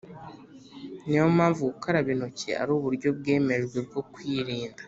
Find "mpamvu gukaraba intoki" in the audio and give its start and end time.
1.35-2.49